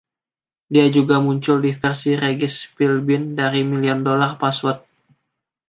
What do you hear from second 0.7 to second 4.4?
Dia juga muncul di versi Regis Philbin dari "Million Dollar